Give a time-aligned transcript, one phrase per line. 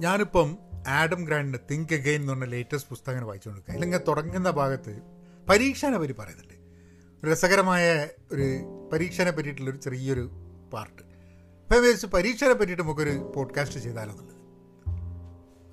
[0.00, 5.00] ഞാനിപ്പം Adam ഗ്രാൻഡിന്റെ think again എന്ന് പറഞ്ഞ ലേറ്റസ്റ്റ് പുസ്തകം വായിച്ചുകൊണ്ടിരിക്കുക അല്ലെങ്കിൽ തുടങ്ങുന്ന ഭാഗത്ത്
[5.48, 6.54] പരീക്ഷനെ പറ്റി പറയുന്നുണ്ട്.
[7.26, 8.60] രസകരമായ ഒരു
[8.92, 10.30] പരീക്ഷനെ പറ്റിയിട്ടുള്ളൊരു ചെറിയൊരു
[10.72, 14.36] പാർട്ട് അപ്പം ഞാൻ വിചാരിച്ചു പരീക്ഷനെ പറ്റിയിട്ട് നമുക്കൊരു പോഡ്കാസ്റ്റ് ചെയ്താലോ എന്നുള്ളത്.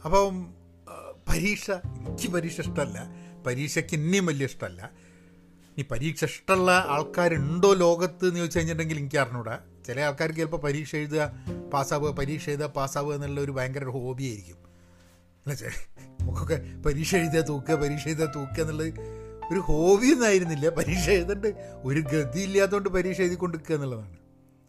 [0.06, 0.54] അപ്പം
[1.30, 3.06] പരീക്ഷ എനിക്ക് പരീക്ഷ ഇഷ്ടമല്ല.
[3.48, 4.92] പരീക്ഷയ്ക്ക് ഇനിയും വലിയ ഇഷ്ടമല്ല.
[5.78, 9.60] ഈ പരീക്ഷ ഇഷ്ടമുള്ള ആൾക്കാരുണ്ടോ ലോകത്ത് എന്ന് ചോദിച്ചു കഴിഞ്ഞിട്ടുണ്ടെങ്കിൽ എനിക്ക് അറിഞ്ഞൂടാ.
[9.88, 11.32] ചില ആൾക്കാർക്ക് ചിലപ്പോൾ പരീക്ഷ എഴുതുക
[11.74, 14.58] പാസ്സാവുക പരീക്ഷ എഴുതുക പാസ്സാവുക എന്നുള്ള ഒരു ഭയങ്കര ഒരു ഹോബി ആയിരിക്കും.
[15.38, 15.68] അല്ല ചെ
[16.22, 18.94] നമുക്കൊക്കെ പരീക്ഷ എഴുതുക തൂക്കുക പരീക്ഷ എഴുതുക തൂക്കുക എന്നുള്ളത്
[19.52, 20.70] ഒരു ഹോബി ഒന്നും ആയിരുന്നില്ല.
[20.70, 21.46] പരീക്ഷ എഴുതേണ്ട
[21.84, 24.18] ഒരു ഗതി ഇല്ലാത്തതുകൊണ്ട് പരീക്ഷ എഴുതിക്കൊണ്ടിരിക്കുക എന്നുള്ളതാണ്.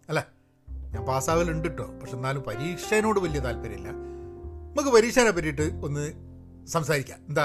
[0.09, 0.29] അല്ല
[0.69, 3.89] ഞാൻ പാസ്സാവലുണ്ട് കേട്ടോ പക്ഷെ എന്നാലും പരീക്ഷേനോട് വലിയ താല്പര്യമില്ല.
[3.89, 6.05] നമുക്ക് പരീക്ഷേനെ പറ്റിയിട്ട് ഒന്ന്
[6.67, 7.19] സംസാരിക്കാം.
[7.29, 7.45] എന്താ?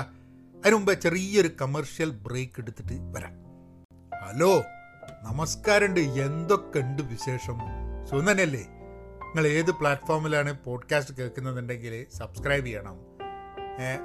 [0.55, 3.33] അതിനുമുമ്പ് ചെറിയൊരു കമേർഷ്യൽ ബ്രേക്ക് എടുത്തിട്ട് വരാം.
[4.27, 4.63] ഹലോ
[5.23, 7.57] നമസ്കാരമുണ്ട് എന്തൊക്കെ ഉണ്ട് വിശേഷം?
[8.09, 8.61] സുന്ദനല്ലേ
[9.25, 12.97] നിങ്ങൾ ഏത് പ്ലാറ്റ്ഫോമിലാണ് പോഡ്കാസ്റ്റ് കേൾക്കുന്നുണ്ടെങ്കിൽ സബ്സ്ക്രൈബ് ചെയ്യണം.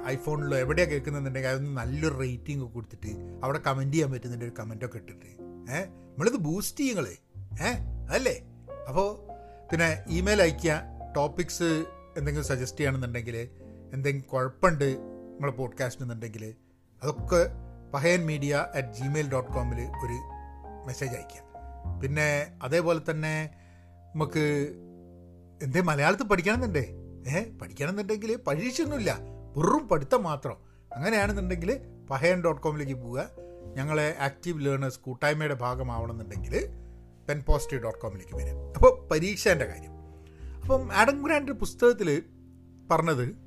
[0.07, 3.07] ഐഫോണിലോ എവിടെയാണ് കേൾക്കുന്നുണ്ടെങ്കിൽ അതൊന്ന് നല്ലൊരു റേറ്റിംഗ് ഒക്കെ കൊടുത്തിട്ട്
[3.43, 5.25] അവിടെ കമന്റ് ചെയ്യാൻ പറ്റുന്നുണ്ട് ഒരു കമന്റൊക്കെ ഇട്ടിട്ട്.
[5.71, 7.17] ഏഹ് നമ്മളിത് ബൂസ്റ്റ് ചെയ്യുങ്ങളെ.
[7.61, 8.41] ഏഹ് അല്ലേ
[8.89, 9.31] അപ്പോൾ
[9.71, 10.81] പിന്നെ ഇമെയിൽ അയക്കുക
[11.15, 11.85] ടോപ്പിക്സ്
[12.17, 13.49] എന്തെങ്കിലും സജസ്റ്റ് ചെയ്യണമെന്നുണ്ടെങ്കിൽ
[13.93, 14.97] എന്തെങ്കിലും കുഴപ്പമുണ്ട്
[15.33, 16.55] നമ്മളെ പോഡ്കാസ്റ്റ് എന്നുണ്ടെങ്കിൽ
[17.03, 17.49] അതൊക്കെ
[17.93, 20.38] Pahayan media at Gmail dot കോമിൽ ഒരു
[20.85, 21.49] മെസ്സേജ് അയക്കുക
[22.01, 23.49] പിന്നെ അതേപോലെ തന്നെ
[24.15, 24.69] നമുക്ക്
[25.63, 26.93] എന്തേ മലയാളത്തിൽ പഠിക്കണമെന്നുണ്ടേ?
[27.27, 29.17] ഏഹ് പഠിക്കണമെന്നുണ്ടെങ്കിൽ പരീക്ഷയൊന്നുമില്ല.
[29.55, 30.57] വെറും പഠിത്തം മാത്രം.
[30.95, 33.29] അങ്ങനെയാണെന്നുണ്ടെങ്കിൽ പഹയൻ ഡോട്ട് കോമിലേക്ക് പോവുക.
[33.75, 36.67] ഞങ്ങളെ ആക്റ്റീവ് ലേണേഴ്സ് കൂട്ടായ്മയുടെ ഭാഗമാവണമെന്നുണ്ടെങ്കിൽ
[37.29, 38.53] പെൻ പോസിറ്റീവ് ഡോട്ട് കോമിലേക്ക് വരിക.
[38.53, 39.91] അപ്പോൾ പരീക്ഷേന്റെ കാര്യം.
[40.61, 42.23] അപ്പം ആഡം ഗ്രാൻഡ് പുസ്തകത്തിൽ
[42.91, 43.37] പറഞ്ഞത്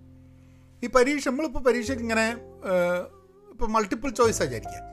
[0.85, 2.33] ഈ പരീക്ഷ നമ്മളിപ്പോൾ പരീക്ഷയ്ക്ക് ഇങ്ങനെ
[3.51, 4.92] ഇപ്പോൾ മൾട്ടിപ്പിൾ ചോയ്സ് ആചാരിക്കാം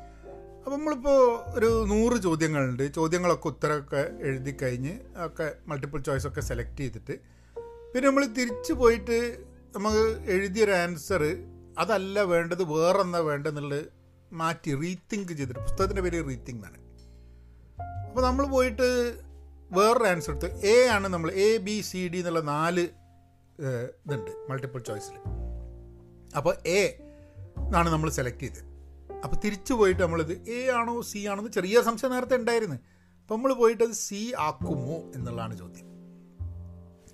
[0.59, 1.19] അപ്പം നമ്മളിപ്പോൾ
[1.57, 2.93] ഒരു നൂറ് ചോദ്യങ്ങളുണ്ട്.
[2.93, 4.93] ചോദ്യങ്ങളൊക്കെ ഉത്തരമൊക്കെ എഴുതി കഴിഞ്ഞ്
[5.25, 7.15] ഒക്കെ മൾട്ടിപ്പിൾ ചോയ്സ് ഒക്കെ സെലക്ട് ചെയ്തിട്ട്
[7.93, 9.17] പിന്നെ നമ്മൾ തിരിച്ചു പോയിട്ട്
[9.75, 11.23] നമുക്ക് എഴുതിയൊരു ആൻസർ
[11.77, 13.85] അതല്ല വേണ്ടത് വേറെ എന്താ വേണ്ടതെന്നുള്ളത്
[14.33, 15.59] മാറ്റി റീതിങ്ക് ചെയ്തിട്ട്.
[15.59, 16.77] പുസ്തകത്തിന്റെ പേര് റീതിങ്ക് ആണ്
[18.09, 18.87] അപ്പോൾ നമ്മൾ പോയിട്ട്
[19.71, 22.85] വേറൊരു ആൻസർ എടുത്ത് എ ആണ് നമ്മൾ എ ബി സി ഡി എന്നുള്ള നാല്
[24.05, 25.15] ഇതുണ്ട് മൾട്ടിപ്പിൾ ചോയ്സിൽ
[26.37, 26.81] അപ്പോൾ എ
[27.57, 28.68] എന്നാണ് നമ്മൾ സെലക്ട് ചെയ്തത്.
[29.23, 32.75] അപ്പോൾ തിരിച്ചു പോയിട്ട് നമ്മളിത് എ ആണോ സി ആണോ എന്ന് ചെറിയ സംശയം നേരത്തെ ഉണ്ടായിരുന്നു.
[33.21, 35.85] അപ്പോൾ നമ്മൾ പോയിട്ട് അത് സി ആക്കുമോ എന്നുള്ളതാണ് ചോദ്യം.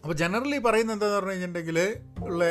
[0.03, 1.79] അപ്പോൾ ജനറലി പറയുന്നത് എന്താണെന്ന് പറഞ്ഞു കഴിഞ്ഞിട്ടുണ്ടെങ്കിൽ
[2.23, 2.43] ഉള്ള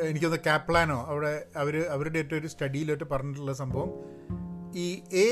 [0.00, 3.90] എനിക്കൊന്ന് ക്യാപ്ലാനോ അവിടെ അവർ അവരുടെ ഏറ്റവും ഒരു സ്റ്റഡിയിലോട്ട് പറഞ്ഞിട്ടുള്ള സംഭവം
[4.74, 5.28] ഈ എ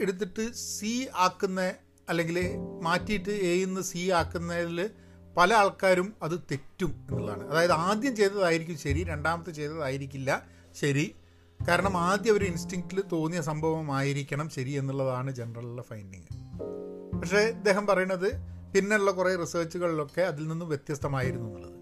[0.00, 1.74] എടുത്തിട്ട് സി ആക്കുന്ന
[2.08, 2.38] അല്ലെങ്കിൽ
[2.82, 4.90] മാറ്റിയിട്ട് എയിൽ നിന്ന് സി ആക്കുന്നതിൽ
[5.36, 7.48] പല ആൾക്കാരും അത് തെറ്റും എന്നുള്ളതാണ്.
[7.48, 10.30] അതായത് ആദ്യം ചെയ്തതായിരിക്കും ശരി രണ്ടാമത്തെ ചെയ്തതായിരിക്കില്ല
[10.72, 11.14] ശരി.
[11.68, 16.28] കാരണം ആദ്യം ഒരു ഇൻസ്റ്റിങ്ക്റ്റിൽ തോന്നിയ സംഭവമായിരിക്കണം ശരി എന്നുള്ളതാണ് ജനറലുള്ള ഫൈൻഡിങ്
[17.18, 18.32] പക്ഷേ ഇദ്ദേഹം പറയുന്നത്
[18.74, 21.72] പിന്നെയുള്ള കുറേ റിസർച്ചുകളിലൊക്കെ അതിൽ നിന്നും വ്യത്യസ്തമായിരുന്നു എന്നുള്ളത്.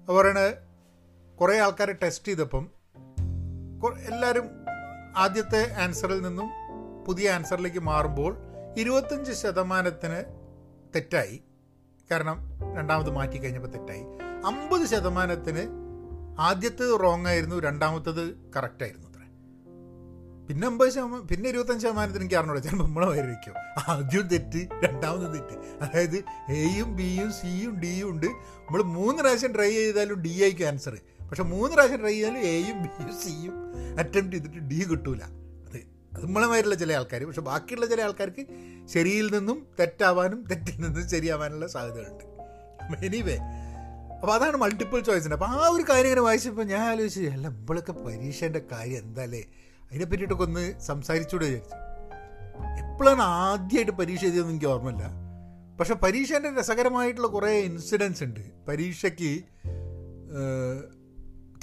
[0.00, 0.54] അപ്പോൾ പറയണത്
[1.40, 2.68] കുറേ ആൾക്കാരെ ടെസ്റ്റ് ചെയ്തപ്പം
[4.06, 4.44] എല്ലാവരും
[5.16, 6.48] ആദ്യത്തെ ആൻസറിൽ നിന്നും
[7.06, 8.36] പുതിയ ആൻസറിലേക്ക് മാറുമ്പോൾ
[8.76, 10.24] ഇരുപത്തഞ്ച് ശതമാനത്തിന്
[10.94, 11.42] തെറ്റായി.
[12.10, 12.38] കാരണം
[12.76, 14.02] രണ്ടാമത് മാറ്റി കഴിഞ്ഞപ്പോൾ തെറ്റായി.
[14.46, 15.89] അമ്പത് ശതമാനത്തിന്
[16.40, 18.24] ആദ്യത്തേത് റോങ് ആയിരുന്നു രണ്ടാമത്തത്
[18.56, 19.16] കറക്റ്റ് ആയിരുന്നു അത്ര.
[20.48, 23.54] പിന്നെ അമ്പത് ശതമാനം പിന്നെ ഇരുപത്തഞ്ച് ശതമാനത്തിന് എനിക്ക് അറിഞ്ഞൂടെ ചിലപ്പോൾ നമ്മളെ വരും
[23.88, 25.56] ആദ്യം തെറ്റ് രണ്ടാമത് തെറ്റ്.
[25.82, 26.16] അതായത്
[26.52, 28.26] എയും ബിയും സിയും ഡിയും ഉണ്ട്.
[28.26, 30.96] നമ്മൾ മൂന്ന് പ്രാവശ്യം ട്രൈ ചെയ്താലും ഡി ആയിരിക്കും ആൻസർ
[31.28, 33.54] പക്ഷെ മൂന്ന് പ്രാവശ്യം ട്രൈ ചെയ്താലും എയും ബിയും സിയും
[33.98, 35.22] അറ്റംപ്റ്റ് ചെയ്തിട്ട് ഡി കിട്ടൂല.
[36.14, 38.46] അത് നമ്മളമായിട്ടുള്ള ചില ആൾക്കാർ പക്ഷെ ബാക്കിയുള്ള ചില ആൾക്കാർക്ക്
[38.88, 42.24] ശരിയിൽ നിന്നും തെറ്റാവാനും തെറ്റിൽ നിന്നും ശരിയാവാനുള്ള സാധ്യതകളുണ്ട്.
[43.06, 43.36] എനിവേ
[44.20, 48.62] അപ്പോൾ അതാണ് മൾട്ടിപ്പിൾ ചോയ്സിന്റെ അപ്പോൾ ആ ഒരു കാര്യം ഇങ്ങനെ വായിച്ചപ്പോൾ ഞാൻ ആലോചിച്ചു അല്ല നമ്മളൊക്കെ പരീക്ഷേന്റെ
[48.72, 49.42] കാര്യം എന്താല്ലേ?
[49.86, 51.76] അതിനെ പറ്റിയിട്ടൊക്കെ ഒന്ന് സംസാരിച്ചുകൂടെ വിചാരിച്ചു.
[52.82, 55.04] എപ്പോഴാണ് ആദ്യമായിട്ട് പരീക്ഷ എഴുതിയതെന്ന് എനിക്ക് ഓർമ്മയില്ല.
[55.78, 58.40] പക്ഷെ പരീക്ഷേന്റെ രസകരമായിട്ടുള്ള കുറേ ഇൻസിഡൻസ് ഉണ്ട്.
[58.68, 59.32] പരീക്ഷയ്ക്ക്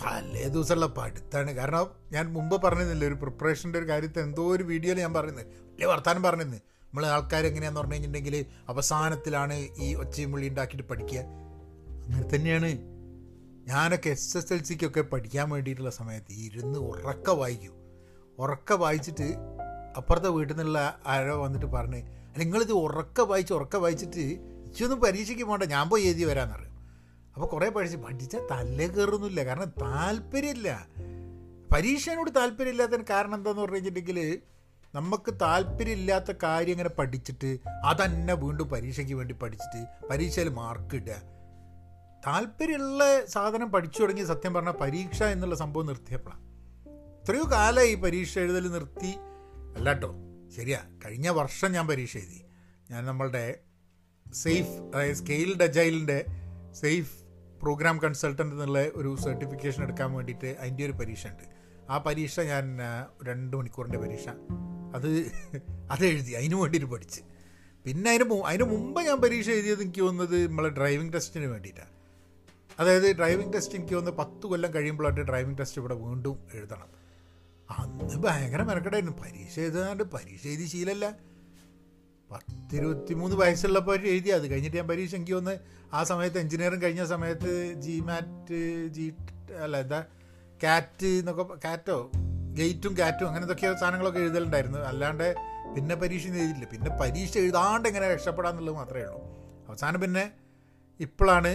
[0.01, 1.51] തലേ ദിവസമുള്ള പഠിത്താണ്.
[1.51, 6.23] കാരണം ഞാൻ മുമ്പ് പറഞ്ഞിരുന്നില്ല ഒരു പ്രിപ്പറേഷന്റെ ഒരു കാര്യത്തിൽ എന്തോ ഒരു വീഡിയോയിൽ ഞാൻ പറയുന്നത് വലിയ വർത്താനം
[6.23, 6.57] പറഞ്ഞിരുന്നു.
[6.57, 11.46] നമ്മൾ ആൾക്കാർ എങ്ങനെയാന്ന് പറഞ്ഞു കഴിഞ്ഞിട്ടുണ്ടെങ്കിൽ അവസാനത്തിലാണ് ഈ ഒച്ചയും വിളി ഉണ്ടാക്കിയിട്ട് പഠിക്കുക.
[12.07, 12.69] അങ്ങനെ തന്നെയാണ്.
[13.67, 17.73] ഞാനൊക്കെ എസ് എസ് എൽ സിക്കൊക്കെ പഠിക്കാൻ വേണ്ടിയിട്ടുള്ള സമയത്ത് ഇരുന്ന് ഉറക്ക വായിക്കും.
[18.39, 19.35] ഉറക്ക വായിച്ചിട്ട്
[19.97, 24.25] അപ്പുറത്തെ വീട്ടിൽ നിന്നുള്ള ആരോ വന്നിട്ട് പറഞ്ഞ് അല്ല നിങ്ങളിത് ഉറക്ക വായിച്ച് ഉറക്ക വായിച്ചിട്ട്
[24.65, 26.73] ഇച്ചൊന്നും പരീക്ഷയ്ക്ക് പോകണ്ട ഞാൻ പോയി എഴുതി വരാമെന്ന് പറയും
[27.33, 30.87] അപ്പോൾ കുറേ പഠിച്ച് പഠിച്ചാൽ തലേ കയറുന്നില്ല കാരണം താല്പര്യമില്ല.
[31.73, 34.41] പരീക്ഷേനോട് താല്പര്യമില്ലാത്തതിന് കാരണം എന്താണെന്ന് പറഞ്ഞു കഴിഞ്ഞിട്ടുണ്ടെങ്കിൽ
[34.95, 41.36] നമുക്ക് താല്പര്യമില്ലാത്ത കാര്യം ഇങ്ങനെ പഠിച്ചിട്ട് അതന്നെ വീണ്ടും പരീക്ഷയ്ക്ക് വേണ്ടി പഠിച്ചിട്ട് പരീക്ഷയിൽ മാർക്ക് ഇടുക.
[42.27, 46.41] താല്പര്യമുള്ള സാധനം പഠിച്ചു തുടങ്ങി സത്യം പറഞ്ഞാൽ പരീക്ഷ എന്നുള്ള സംഭവം നിർത്തിയപ്പോഴാണ്.
[47.21, 49.11] എത്രയോ ഈ പരീക്ഷ എഴുതൽ നിർത്തി.
[49.75, 50.15] അല്ല കേട്ടോ
[50.55, 52.41] ശരിയാ കഴിഞ്ഞ വർഷം ഞാൻ പരീക്ഷ എഴുതി.
[52.91, 53.59] ഞാൻ നമ്മളുടെ
[54.33, 56.25] സേഫ് അതായത് സ്കെയിൽഡ് അജൈലിന്റെ
[56.71, 57.13] സേഫ്
[57.61, 61.43] പ്രോഗ്രാം കൺസൾട്ടന്റ് എന്നുള്ള ഒരു സർട്ടിഫിക്കേഷൻ എടുക്കാൻ വേണ്ടിയിട്ട് അതിന്റെ ഒരു പരീക്ഷ ഉണ്ട്.
[61.89, 62.77] ആ പരീക്ഷ ഞാൻ
[63.23, 64.27] രണ്ട് മണിക്കൂറിന്റെ പരീക്ഷ.
[64.95, 65.09] അത്
[65.91, 67.21] അത് എഴുതി അതിന് വേണ്ടിയിട്ട് പഠിച്ച്.
[67.85, 71.96] പിന്നെ അതിന് അതിന് മുമ്പ് ഞാൻ പരീക്ഷ എഴുതിയത് എനിക്ക് തോന്നുന്നത് നമ്മളെ ഡ്രൈവിംഗ് ടെസ്റ്റിന് വേണ്ടിയിട്ടാണ്.
[72.79, 76.89] അതായത് ഡ്രൈവിംഗ് ടെസ്റ്റ് എനിക്ക് വന്ന് പത്ത് കൊല്ലം കഴിയുമ്പോഴായിട്ട് ഡ്രൈവിംഗ് ടെസ്റ്റ് ഇവിടെ വീണ്ടും എഴുതണം.
[77.69, 81.07] അന്ന് ഭയങ്കര മെനക്കെട്ടായിരുന്നു പരീക്ഷ എഴുതാണ്ട് പരീക്ഷ എഴുതി ശീലമല്ല
[82.31, 84.29] പത്തിരുപത്തി മൂന്ന് വയസ്സുള്ളപ്പോൾ എഴുതി.
[84.29, 85.53] അത് കഴിഞ്ഞിട്ട് ഞാൻ പരീക്ഷ എനിക്ക് വന്ന്
[85.93, 88.59] ആ സമയത്ത് എഞ്ചിനീയറിംഗ് കഴിഞ്ഞ സമയത്ത് ജി മാറ്റ്
[88.95, 89.05] ജി
[89.63, 89.99] അല്ല എന്താ
[90.63, 91.97] കാറ്റ് എന്നൊക്കെ കാറ്റോ
[92.59, 94.79] ഗേറ്റും കാറ്റും അങ്ങനെ എന്തൊക്കെയോ സാധനങ്ങളൊക്കെ എഴുതലുണ്ടായിരുന്നു.
[94.79, 95.27] അല്ലാണ്ട്
[95.75, 99.21] പിന്നെ പരീക്ഷ എഴുതിയില്ല പിന്നെ പരീക്ഷ എഴുതാണ്ട് എങ്ങനെ രക്ഷപ്പെടാന്നുള്ളത് മാത്രമേ ഉള്ളൂ.
[99.69, 100.23] അവസാനം പിന്നെ
[100.99, 101.51] ഇപ്പോഴാണ്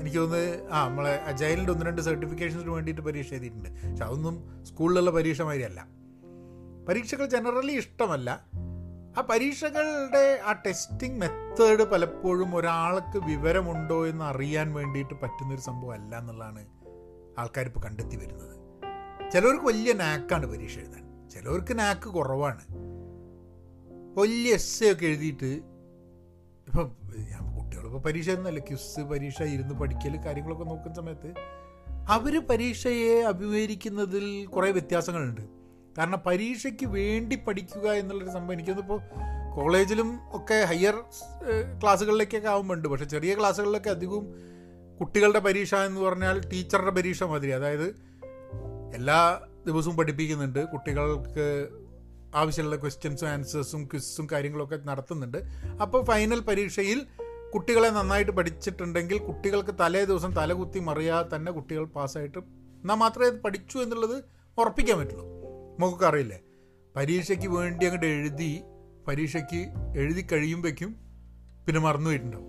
[0.00, 3.68] എനിക്ക് തോന്നുന്നത് ആ നമ്മളെ അജൈലിന്റെ ഒന്ന് രണ്ട് സർട്ടിഫിക്കേഷൻസിന് വേണ്ടിയിട്ട് പരീക്ഷ എഴുതിയിട്ടുണ്ട്.
[3.68, 5.86] പക്ഷെ അതൊന്നും സ്കൂളിലുള്ള പരീക്ഷ മാതിരിയല്ല
[6.88, 8.46] പരീക്ഷകൾ ജനറലി ഇഷ്ടമല്ല.
[9.18, 16.66] ആ പരീക്ഷകളുടെ ആ ടെസ്റ്റിംഗ് മെത്തേഡ് പലപ്പോഴും ഒരാൾക്ക് വിവരമുണ്ടോ എന്ന് അറിയാൻ വേണ്ടിയിട്ട് പറ്റുന്നൊരു സംഭവം അല്ല എന്നുള്ളതാണ്
[17.38, 18.58] ആൾക്കാർ ഇപ്പോൾ കണ്ടെത്തി വരുന്നത്.
[19.32, 21.28] ചിലവർക്ക് വലിയ നാക്കാണ് പരീക്ഷ എഴുതാൻ.
[21.28, 22.62] ചിലവർക്ക് നാക്ക് കുറവാണ്.
[24.18, 25.60] വലിയ എസ് ഒക്കെ എഴുതിയിട്ട്
[26.66, 26.92] ഇപ്പം
[27.30, 27.47] ഞാൻ
[27.88, 31.30] കുട്ടികളിപ്പോൾ പരീക്ഷ എന്നല്ല ക്യുസ് പരീക്ഷ ഇരുന്ന് പഠിക്കൽ കാര്യങ്ങളൊക്കെ നോക്കുന്ന സമയത്ത്
[32.08, 35.40] അവർ പരീക്ഷയെ അഭിമുഖീകരിക്കുന്നതിൽ കുറേ വ്യത്യാസങ്ങളുണ്ട്.
[35.98, 39.00] കാരണം പരീക്ഷയ്ക്ക് വേണ്ടി പഠിക്കുക എന്നുള്ളൊരു സംഭവം എനിക്കൊന്നിപ്പോൾ
[39.56, 40.96] കോളേജിലും ഒക്കെ ഹയർ
[41.82, 44.26] ക്ലാസ്സുകളിലേക്കൊക്കെ ആകുമ്പോണ്ട് പക്ഷേ ചെറിയ ക്ലാസ്സുകളിലൊക്കെ അധികവും
[45.00, 47.50] കുട്ടികളുടെ പരീക്ഷ എന്ന് പറഞ്ഞാൽ ടീച്ചറുടെ പരീക്ഷ മാതിരി.
[47.50, 47.88] അതായത്
[48.94, 49.20] എല്ലാ
[49.66, 50.60] ദിവസവും പഠിപ്പിക്കുന്നുണ്ട്.
[50.64, 51.68] കുട്ടികൾക്ക്
[52.34, 55.38] ആവശ്യമുള്ള ക്വസ്റ്റ്യൻസും ആൻസേഴ്സും ക്വിസും കാര്യങ്ങളൊക്കെ നടത്തുന്നുണ്ട്.
[55.82, 57.00] അപ്പോൾ ഫൈനൽ പരീക്ഷയിൽ
[57.54, 63.78] കുട്ടികളെ നന്നായിട്ട് പഠിച്ചിട്ടുണ്ടെങ്കിൽ കുട്ടികൾക്ക് തലേ ദിവസം തലകുത്തി മറിയാതെ തന്നെ കുട്ടികൾ പാസ്സായിട്ട് എന്നാൽ മാത്രമേ അത് പഠിച്ചു
[63.78, 64.24] എന്നുള്ളത്
[64.58, 65.24] ഉറപ്പിക്കാൻ പറ്റുള്ളൂ.
[65.78, 66.40] നമുക്കൊക്കെ അറിയില്ലേ?
[66.96, 68.62] പരീക്ഷയ്ക്ക് വേണ്ടി അങ്ങോട്ട് എഴുതി
[69.08, 69.60] പരീക്ഷയ്ക്ക്
[69.98, 70.90] എഴുതി കഴിയുമ്പോഴേക്കും
[71.66, 72.48] പിന്നെ മറന്നു പോയിട്ടുണ്ടാവും.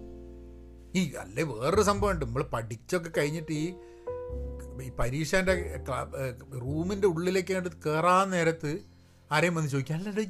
[0.95, 2.25] ഈ അല്ലേ വേറൊരു സംഭവമുണ്ട്.
[2.25, 3.73] നമ്മൾ പഠിച്ചൊക്കെ കഴിഞ്ഞിട്ട് ഈ
[4.83, 5.79] ഈ പരീക്ഷേന്റെ
[6.59, 8.79] റൂമിന്റെ ഉള്ളിലേക്ക് കണ്ട് കയറാൻ നേരത്ത്
[9.31, 10.21] ആരെയും വന്ന് ചോദിക്കാം അല്ല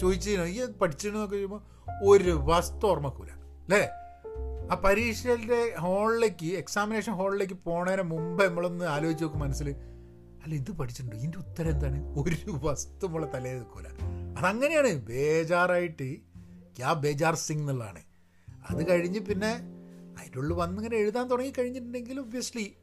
[0.00, 1.62] ചോദിച്ചു ഈ പഠിച്ചിരുന്നൊക്കെ ചോദിക്കുമ്പോൾ
[2.04, 3.39] ഒരു വസ്തു ഓർമ്മക്കൂല
[3.70, 3.88] അല്ലേ
[4.72, 9.68] ആ പരീക്ഷയുടെ ഹാളിലേക്ക് എക്സാമിനേഷൻ ഹാളിലേക്ക് പോണതിന് മുമ്പ് നമ്മളൊന്ന് ആലോചിച്ച് നോക്കും മനസ്സിൽ
[10.44, 11.16] അല്ല ഇത് പഠിച്ചിട്ടുണ്ട്?
[11.16, 12.14] ഇതിന്റെ ഉത്തരം എന്താണ്?
[12.18, 13.86] ഒരു വസ്തു നമ്മളെ തലയിൽ നിൽക്കൂല.
[14.38, 14.88] അതങ്ങനെയാണ്.
[14.88, 16.14] ബേജാറായിട്ട്
[16.76, 18.02] ക്യാ ബേജാർ സിംഗ് എന്നുള്ളതാണ്.
[18.70, 19.52] അത് കഴിഞ്ഞ് പിന്നെ
[20.18, 22.74] അതിന്റെ ഉള്ളിൽ വന്നിങ്ങനെ എഴുതാൻ തുടങ്ങി കഴിഞ്ഞിട്ടുണ്ടെങ്കിൽ ഒബ്വിയസ്ലി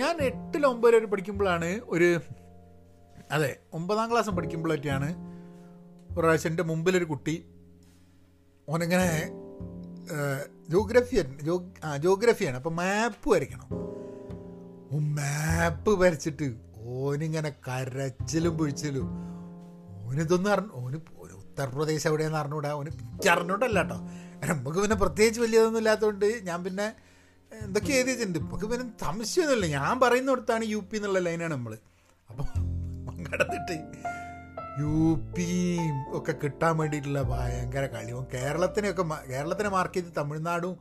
[0.00, 2.20] ഞാൻ എട്ടിൽ ഒമ്പത് വരെ പഠിക്കുമ്പോഴാണ് ഒരു
[3.32, 5.10] അതെ ഒമ്പതാം ക്ലാസ് പഠിക്കുമ്പോഴൊക്കെയാണ്
[6.12, 7.44] ഒരു പ്രാവശ്യം എന്റെ മുമ്പിലൊരു കുട്ടി
[8.68, 9.39] ഓനിങ്ങനെ
[10.72, 11.54] ജോഗ്രഫിയൻ ജോ
[11.84, 13.68] ആ ജോഗ്രഫിയാണ് അപ്പം മാപ്പ് വരയ്ക്കണം.
[14.92, 16.46] ഓ മാപ്പ് വരച്ചിട്ട്
[16.98, 19.08] ഓനിങ്ങനെ കരച്ചിലും പൊഴിച്ചിലും
[20.06, 20.98] ഓനിതൊന്നും അറിഞ്ഞു ഓന്
[21.42, 22.70] ഉത്തർപ്രദേശ് എവിടെയാന്ന് അറിഞ്ഞൂടാ?
[22.78, 22.90] ഓന്
[23.34, 23.98] അറിഞ്ഞൂടല്ല കേട്ടോ
[24.50, 26.86] നമുക്ക് പിന്നെ പ്രത്യേകിച്ച് വലിയതൊന്നും ഇല്ലാത്തതുകൊണ്ട് ഞാൻ പിന്നെ
[27.52, 29.66] എന്തൊക്കെ എഴുതിയിട്ടുണ്ട് നമുക്ക് പിന്നെ സംശയമൊന്നുമില്ല.
[29.78, 31.72] ഞാൻ പറയുന്നിടത്താണ് യു പി എന്നുള്ള ലൈനാണ് നമ്മൾ
[32.28, 32.46] അപ്പോൾ
[33.28, 33.76] കടന്നിട്ട്
[34.78, 34.96] യു
[35.36, 40.76] പിയും ഒക്കെ കിട്ടാൻ വേണ്ടിയിട്ടുള്ള ഭയങ്കര കളിയും കേരളത്തിനെയൊക്കെ കേരളത്തിനെ മാർക്ക് ചെയ്ത് തമിഴ്നാടും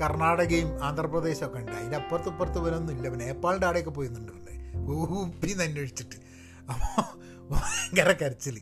[0.00, 4.50] കർണാടകയും ആന്ധ്രാപ്രദേശും ഒക്കെ ഉണ്ട് അതിന്റെ അപ്പുറത്ത് ഇപ്പുറത്ത് ഇവരൊന്നും ഇല്ല നേപ്പാളിന്റെ ആടെയൊക്കെ പോയി നിന്നിട്ടുണ്ട്
[4.88, 6.18] യു പി എന്ന് അന്വേഷിച്ചിട്ട്
[6.68, 7.04] അപ്പോൾ
[7.50, 8.60] ഭയങ്കര കരച്ചിൽ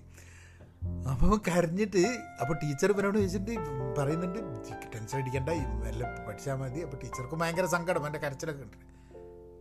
[1.08, 2.02] അപ്പോൾ കരഞ്ഞിട്ട്
[2.40, 3.54] അപ്പോൾ ടീച്ചർ ഇവനോട് ചോദിച്ചിട്ട്
[3.98, 4.38] പറയുന്നുണ്ട്
[4.94, 5.50] ടെൻഷൻ അടിക്കണ്ട
[5.84, 8.76] വല്ല പഠിച്ചാൽ മതി അപ്പോൾ ടീച്ചർക്ക് ഭയങ്കര സങ്കടം എന്റെ കരച്ചിലൊക്കെ ഉണ്ട്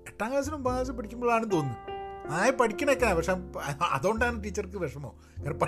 [0.07, 1.96] എട്ടാം ക്ലാസ്സിലും ഒമ്പതാം ക്ലാസ്സിൽ പഠിക്കുമ്പോഴാണ് തോന്നുന്നത്
[2.35, 3.33] ആയ പഠിക്കണൊക്കെ പക്ഷെ
[3.95, 5.13] അതുകൊണ്ടാണ് ടീച്ചർക്ക് വിഷമം.
[5.43, 5.59] കാരണം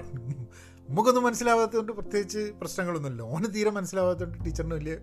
[0.90, 3.24] നമുക്കൊന്നും മനസ്സിലാവാത്തതുകൊണ്ട് പ്രത്യേകിച്ച് പ്രശ്നങ്ങളൊന്നുമില്ല.
[3.34, 4.96] ഓന് തീരെ മനസ്സിലാവാത്തതുകൊണ്ട് ടീച്ചറിന് വലിയ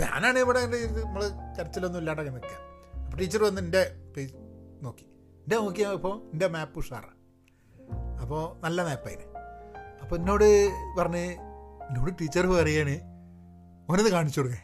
[0.00, 1.22] ഞാനാണ് ഇവിടെ എന്റെ നമ്മൾ
[1.58, 2.58] കരച്ചിലൊന്നും ഇല്ലാണ്ടൊക്കെ നിൽക്കുക
[3.04, 3.82] അപ്പോൾ ടീച്ചർ വന്ന് എന്റെ
[4.16, 4.34] പേജ്
[4.82, 5.06] നോക്കി.
[5.44, 7.16] എന്റെ നോക്കിയപ്പോൾ എന്റെ മാപ്പ് ഉഷാറാണ്
[8.22, 9.26] അപ്പോൾ നല്ല മാപ്പായിന്.
[10.02, 10.48] അപ്പോൾ എന്നോട്
[10.98, 11.24] പറഞ്ഞ്
[11.88, 12.96] എന്നോട് ടീച്ചർ പറയാണ്
[13.90, 14.60] ഓനത് കാണിച്ചു കൊടുക്കേ.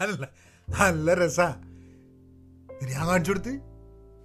[0.00, 0.26] നല്ല
[0.68, 1.48] നല്ല രസാ.
[2.80, 3.54] ഇത് ഞാൻ കാണിച്ചു കൊടുത്ത്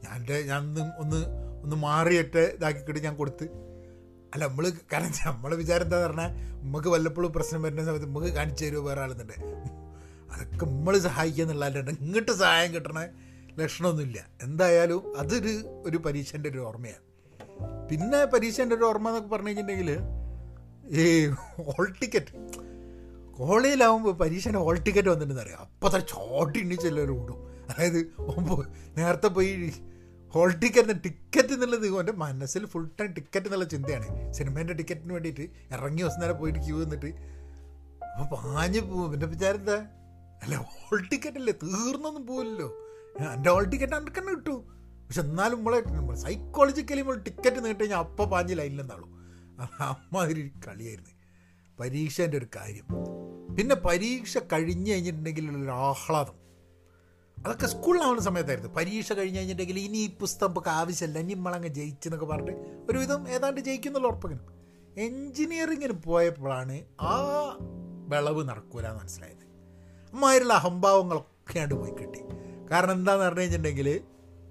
[0.03, 0.62] ഞാൻ ഞാൻ
[1.03, 1.22] ഒന്ന്
[1.63, 3.46] ഒന്ന് മാറിയിട്ട് ഇതാക്കിക്കിട്ട് ഞാൻ കൊടുത്ത്.
[4.34, 6.29] അല്ല നമ്മൾ കാരണം നമ്മളെ വിചാരം എന്താ പറഞ്ഞാൽ
[6.63, 9.38] നമുക്ക് വല്ലപ്പോഴും പ്രശ്നം വരുന്ന സമയത്ത് നമുക്ക് കാണിച്ചു തരുമോ വേറെ ആളുന്നുണ്ട്.
[10.31, 13.00] അതൊക്കെ നമ്മൾ സഹായിക്കുക എന്നുള്ളതല്ലാണ്ട് ഇങ്ങോട്ട് സഹായം കിട്ടണ
[13.60, 14.20] ലക്ഷണമൊന്നുമില്ല.
[14.46, 15.53] എന്തായാലും അതൊരു
[15.88, 17.05] ഒരു പരീക്ഷന്റെ ഒരു ഓർമ്മയാണ്.
[17.89, 19.91] പിന്നെ പരീക്ഷന്റെ ഒരു ഓർമ്മ എന്നൊക്കെ പറഞ്ഞു കഴിഞ്ഞിട്ടുണ്ടെങ്കിൽ
[21.01, 21.03] ഈ
[21.67, 22.34] ഹോൾ ടിക്കറ്റ്
[23.38, 25.62] കോളേജിലാവുമ്പോൾ പരീക്ഷേന്റെ ഹോൾ ടിക്കറ്റ് വന്നിട്ടുണ്ടെന്ന് അറിയാം?
[25.75, 27.39] അപ്പോൾ തന്നെ ചോട്ടി എണ്ണിച്ചെല്ലാവരും ഓടും
[27.70, 28.00] അതായത്
[28.98, 29.51] നേരത്തെ പോയി
[30.33, 34.33] ഹോൾ ടിക്കറ്റ് ടിക്കറ്റ് എന്നുള്ളത് എന്റെ മനസ്സിൽ ഫുൾ ടൈം ടിക്കറ്റ് എന്നുള്ള ചിന്തയാണ്.
[34.33, 37.09] സിനിമേന്റെ ടിക്കറ്റിന് വേണ്ടിയിട്ട് ഇറങ്ങി ദിവസം പോയിട്ട് ക്യൂ നിന്നിട്ട്
[38.11, 39.13] അപ്പോൾ പാഞ്ഞ് പോവും.
[39.13, 39.77] എന്റെ വിചാരം എന്താ?
[40.43, 41.53] അല്ല ഹോൾ ടിക്കറ്റ് അല്ലേ?
[41.53, 42.69] തീർന്നൊന്നും പോവില്ലല്ലോ.
[43.33, 44.59] എന്റെ ഹോൾ ടിക്കറ്റ് അനക്ക് തന്നെ കിട്ടും.
[45.07, 49.07] പക്ഷെ എന്നാലും നമ്മളെ സൈക്കോളജിക്കലി നമ്മൾ ടിക്കറ്റ് നീട്ടി കഴിഞ്ഞാൽ അപ്പം പാഞ്ഞ് ലൈനിലെന്നാളൂ
[49.79, 51.11] അമ്മാതിരി കളിയായിരുന്നു.
[51.79, 52.88] പരീക്ഷേന്റെ ഒരു കാര്യം.
[53.55, 56.38] പിന്നെ പരീക്ഷ കഴിഞ്ഞ് കഴിഞ്ഞിട്ടുണ്ടെങ്കിൽ ഒരു ആഹ്ലാദം.
[57.45, 58.74] അതൊക്കെ സ്കൂളിലാവുന്ന സമയത്തായിരുന്നു.
[58.74, 64.07] പരീക്ഷ കഴിഞ്ഞ് കഴിഞ്ഞിട്ടുണ്ടെങ്കിൽ ഇനി ഈ പുസ്തകം നമുക്ക് ആവശ്യമില്ല ഇനി നമ്മളങ്ങ് ജയിച്ചെന്നൊക്കെ പറഞ്ഞിട്ട് ഒരുവിധം ഏതാണ്ട് ജയിക്കുന്നുള്ള
[64.07, 64.48] ഉറപ്പെങ്കിലും
[64.98, 67.13] എൻജിനീയറിങ്ങിന് പോയപ്പോഴാണ് ആ
[68.07, 69.45] വിളവ് നടക്കൂല എന്ന് മനസ്സിലായത്
[70.13, 72.19] അമ്മാതിരിയുള്ള അഹംഭാവങ്ങളൊക്കെയാണ്ട് പോയി കിട്ടി.
[72.71, 74.01] കാരണം എന്താണെന്ന് പറഞ്ഞു കഴിഞ്ഞിട്ടുണ്ടെങ്കിൽ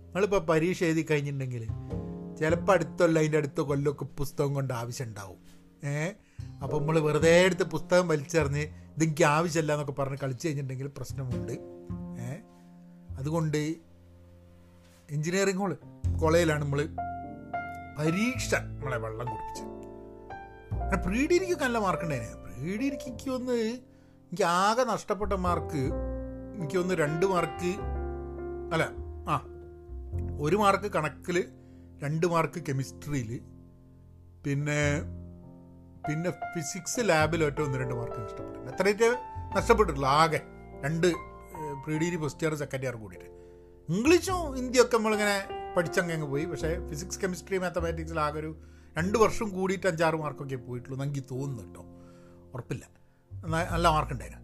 [0.05, 1.67] നമ്മളിപ്പോൾ പരീക്ഷ എഴുതി കഴിഞ്ഞിട്ടുണ്ടെങ്കിൽ
[2.39, 5.39] ചിലപ്പോൾ അടുത്തുള്ള അതിന്റെ അടുത്ത കൊല്ലമൊക്കെ പുസ്തകം കൊണ്ട് ആവശ്യം ഉണ്ടാവും
[5.85, 6.13] ഏ?
[6.63, 8.65] അപ്പോൾ നമ്മൾ വെറുതെ എടുത്ത് പുസ്തകം വലിച്ചെറിഞ്ഞ്
[8.97, 11.53] ഇതെനിക്ക് ആവശ്യമില്ല എന്നൊക്കെ പറഞ്ഞ് കളിച്ച് കഴിഞ്ഞിട്ടുണ്ടെങ്കിൽ പ്രശ്നമുണ്ട്.
[13.21, 13.61] അതുകൊണ്ട്
[15.09, 15.77] എഞ്ചിനീയറിംഗ്
[16.19, 16.81] കോളേജിലാണ് നമ്മൾ
[17.99, 19.67] പരീക്ഷ നമ്മളെ വെള്ളം കുടിപ്പിച്ചത്.
[20.75, 21.23] അങ്ങനെ പ്രീ
[21.57, 23.57] നല്ല മാർക്ക് ഉണ്ടായിരുന്നു പ്രീ ഡിഗ്രിക്ക് ഒന്ന്
[24.25, 25.83] എനിക്ക് ആകെ നഷ്ടപ്പെട്ട മാർക്ക്
[26.57, 27.71] എനിക്ക് ഒന്ന് രണ്ട് മാർക്ക്
[28.73, 28.85] അല്ല
[29.29, 29.37] ആ
[30.41, 31.37] ഒരു മാർക്ക് കണക്കിൽ
[32.03, 33.31] രണ്ട് മാർക്ക് കെമിസ്ട്രിയിൽ
[34.45, 34.81] പിന്നെ
[36.07, 39.09] പിന്നെ ഫിസിക്സ് ലാബിൽ ഒറ്റ ഒന്ന് രണ്ട് മാർക്ക് നഷ്ടപ്പെട്ടിട്ടുണ്ട് എത്രയൊക്കെ
[39.57, 40.41] നഷ്ടപ്പെട്ടിട്ടുള്ളൂ ആകെ
[40.81, 41.09] രണ്ട്
[41.85, 43.27] pre degree first year second year കൂടിയിട്ട്.
[43.93, 46.45] ഇംഗ്ലീഷും ഹിന്ദിയൊക്കെ നമ്മളിങ്ങനെ പഠിച്ചങ്ങ് പോയി.
[46.45, 48.57] പക്ഷേ ഫിസിക്സ് കെമിസ്ട്രി മാത്തമാറ്റിക്സിൽ ആകെ ഒരു
[48.99, 51.85] രണ്ട് വർഷം കൂടിയിട്ട് അഞ്ചാറ് മാർക്കൊക്കെ പോയിട്ടുള്ളൂ എനിക്ക് തോന്നുന്നു കേട്ടോ.
[52.55, 52.89] ഉറപ്പില്ല.
[53.73, 54.41] നല്ല മാർക്കുണ്ടായിരുന്നു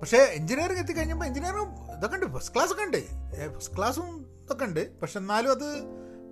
[0.00, 2.36] പക്ഷേ എഞ്ചിനീയറിംഗ് എത്തിക്കഴിഞ്ഞപ്പോൾ എഞ്ചിനീയറിംഗ് ഇതൊക്കെ ഉണ്ട്.
[2.36, 3.06] ഫസ്റ്റ് ക്ലാസ് ഒക്കെ ഉണ്ട്.
[3.58, 4.08] ഫസ്റ്റ് ക്ലാസ്സും
[4.44, 5.00] ഇതൊക്കെ ഉണ്ട്.
[5.00, 5.82] പക്ഷെ എന്നാലും അത്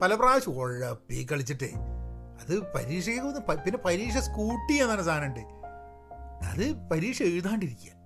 [0.03, 1.73] പല പ്രാവശ്യം ഉഴപ്പി കളിച്ചിട്ടേ.
[2.43, 5.41] അത് പരീക്ഷയ്ക്ക് പിന്നെ പരീക്ഷ സ്കൂട്ടി എന്നാണ് സാധനമുണ്ട്
[6.51, 8.00] അത് പരീക്ഷ എഴുതാണ്ടിരിക്കുക.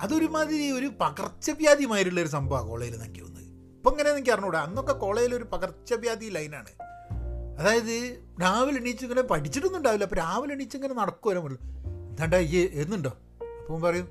[0.00, 3.44] അതൊരുമാതിരി ഒരു പകർച്ചവ്യാധിമായിട്ടുള്ള ഒരു സംഭവമാണ് കോളേജിൽ എനിക്ക് തോന്നുന്നത്.
[3.76, 4.60] ഇപ്പം ഇങ്ങനെ എനിക്ക് അറിഞ്ഞൂടാ?
[4.60, 6.70] അന്നൊക്കെ കോളേജിൽ ഒരു പകർച്ചവ്യാധി ലൈനാണ്.
[7.58, 10.04] അതായത് രാവിലെ എണീച്ച് ഇങ്ങനെ പഠിച്ചിട്ടൊന്നും ഉണ്ടാവില്ല.
[10.04, 11.48] അപ്പോൾ രാവിലെ എണീച്ച് ഇങ്ങനെ നടക്കുമല്ലോ
[12.10, 13.08] എന്താണ്ടാ ഈ എന്നുണ്ടോ
[13.62, 14.08] അപ്പം പറയും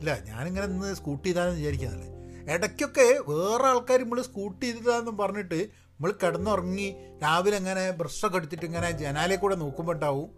[0.00, 2.08] ഇല്ല ഞാനിങ്ങനെ ഇന്ന് സ്കൂട്ടി ചെയ്താലെന്ന് വിചാരിക്കുന്നല്ലേ
[2.54, 9.36] ഇടയ്ക്കൊക്കെ വേറെ ആൾക്കാർ നമ്മൾ സ്കൂട്ടി ചെയ്തിട്ടാന്നും പറഞ്ഞിട്ട് നമ്മൾ കിടന്നുറങ്ങി രാവിലെ അങ്ങനെ ബ്രഷൊക്കെ എടുത്തിട്ട് ഇങ്ങനെ ജനാലെ
[9.36, 10.30] കൂടെ നോക്കുമ്പോൾ ഉണ്ടാവും.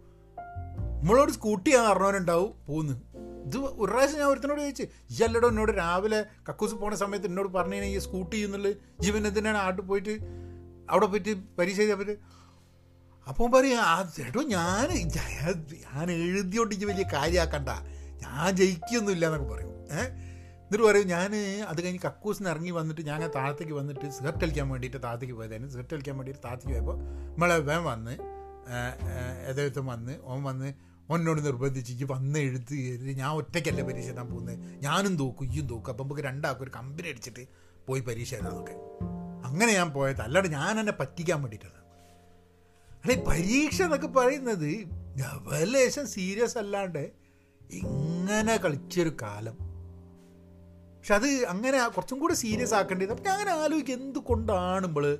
[1.01, 3.12] നമ്മളോട് സ്കൂട്ടി ചെയ്യാൻ അറിഞ്ഞവനുണ്ടാവും പോകുന്നു
[3.45, 6.19] ഇത് ഒരു പ്രാവശ്യം ഞാൻ ഒരുത്തനോട് ചോദിച്ചു ഇയല്ലടോ എന്നോട് രാവിലെ
[6.49, 10.13] കക്കൂസ് പോണ സമയത്ത് എന്നോട് പറഞ്ഞു കഴിഞ്ഞാൽ ഈ സ്കൂട്ടി എന്നുള്ളത് ജീവൻ എന്തിനാണ് ആട്ട് പോയിട്ട്
[10.89, 12.19] അവിടെ പോയിട്ട് പരീക്ഷ ചെയ്താൽ പറ്റും
[13.27, 13.79] അപ്പോൾ പറയും
[14.15, 14.87] ചേട്ടോ ഞാൻ
[15.95, 17.69] ഞാൻ എഴുതിയോണ്ട് വലിയ കാര്യമാക്കണ്ട
[18.23, 19.71] ഞാൻ ജയിക്കൊന്നുമില്ല എന്നൊക്കെ പറയും.
[19.91, 20.09] ഏഹ്
[20.63, 21.31] എന്നിട്ട് പറയും ഞാൻ
[21.67, 25.71] അത് കഴിഞ്ഞ് കക്കൂസിന് ഇറങ്ങി വന്നിട്ട് ഞാൻ താഴത്തേക്ക് വന്നിട്ട് സിഗരറ്റ് കളിക്കാൻ വേണ്ടിയിട്ട് താഴത്തേക്ക് പോയതായിരുന്നു.
[25.71, 26.97] സിഗരറ്റ് കളിക്കാൻ വേണ്ടിയിട്ട് താഴത്തേക്ക് പോയപ്പോൾ
[27.31, 28.13] നമ്മളെ വേം വന്ന്
[29.49, 30.69] ഏതെഴുത്തും വന്ന് ഓൻ വന്ന്
[31.11, 32.73] ഓനോട് നിർബന്ധിച്ച് വന്ന് എഴുത്ത്
[33.17, 37.47] ഞാൻ ഒറ്റയ്ക്കല്ല പരീക്ഷ എഴുതാൻ പോകുന്നത് ഞാനും തോക്കും ഇയും തോക്കും അപ്പം നമുക്ക് രണ്ടാൾക്കും ഒരു കമ്പനി അടിച്ചിട്ട്
[37.87, 38.71] പോയി പരീക്ഷ എഴുതാമൊക്കെ
[39.45, 40.21] അങ്ങനെ ഞാൻ പോയത്.
[40.21, 41.83] അല്ലാണ്ട് ഞാൻ എന്നെ പറ്റിക്കാൻ വേണ്ടിയിട്ടാണ്.
[42.95, 44.87] അല്ലെ പരീക്ഷ എന്നൊക്കെ പറയുന്നത്
[45.63, 47.11] ലേശം സീരിയസ് അല്ലാണ്ട്
[47.71, 49.53] ഇങ്ങനെ കളിച്ചൊരു കാലം.
[50.99, 55.17] പക്ഷെ അത് അങ്ങനെ കുറച്ചും കൂടെ സീരിയസ് ആക്കേണ്ടത് അപ്പം ഞാൻ അങ്ങനെ ആലോചിക്കും എന്തുകൊണ്ടാണ് നമ്മൾ